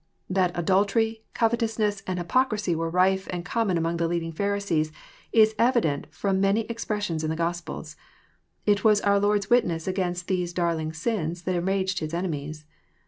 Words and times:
That 0.31 0.57
adultery, 0.57 1.21
covetonsness, 1.35 2.01
and 2.07 2.17
hypocrisy 2.17 2.73
were 2.75 2.89
rife 2.89 3.27
and 3.29 3.45
common 3.45 3.77
among 3.77 3.97
the 3.97 4.07
leading 4.07 4.31
Pharisees, 4.31 4.91
is 5.31 5.53
evident 5.59 6.09
fkrom 6.09 6.39
many 6.39 6.61
expressions 6.61 7.23
in 7.23 7.29
the 7.29 7.35
Gospels. 7.35 7.95
It 8.65 8.83
was 8.83 8.99
onr 9.01 9.21
Lord*s 9.21 9.51
witness 9.51 9.87
against 9.87 10.27
these 10.27 10.53
darling 10.53 10.91
sins 10.93 11.43
that 11.43 11.55
enraged 11.55 11.99
His 11.99 12.15
enemies. 12.15 12.65